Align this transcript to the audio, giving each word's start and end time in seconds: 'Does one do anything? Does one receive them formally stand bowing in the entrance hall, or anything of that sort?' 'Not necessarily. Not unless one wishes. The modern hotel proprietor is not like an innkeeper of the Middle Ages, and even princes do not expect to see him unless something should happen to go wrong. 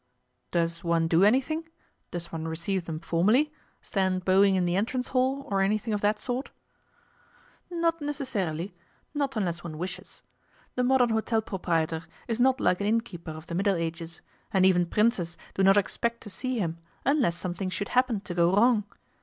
'Does 0.49 0.83
one 0.83 1.07
do 1.07 1.23
anything? 1.23 1.69
Does 2.09 2.31
one 2.31 2.47
receive 2.47 2.85
them 2.85 2.99
formally 2.99 3.53
stand 3.83 4.25
bowing 4.25 4.55
in 4.55 4.65
the 4.65 4.75
entrance 4.75 5.09
hall, 5.09 5.43
or 5.47 5.61
anything 5.61 5.93
of 5.93 6.01
that 6.01 6.19
sort?' 6.19 6.49
'Not 7.69 8.01
necessarily. 8.01 8.73
Not 9.13 9.35
unless 9.37 9.63
one 9.63 9.77
wishes. 9.77 10.23
The 10.73 10.81
modern 10.81 11.09
hotel 11.09 11.43
proprietor 11.43 12.05
is 12.27 12.39
not 12.39 12.59
like 12.59 12.81
an 12.81 12.87
innkeeper 12.87 13.29
of 13.29 13.45
the 13.45 13.53
Middle 13.53 13.75
Ages, 13.75 14.21
and 14.51 14.65
even 14.65 14.87
princes 14.87 15.37
do 15.53 15.61
not 15.61 15.77
expect 15.77 16.21
to 16.21 16.31
see 16.31 16.57
him 16.57 16.79
unless 17.05 17.35
something 17.35 17.69
should 17.69 17.89
happen 17.89 18.21
to 18.21 18.33
go 18.33 18.55
wrong. 18.55 18.85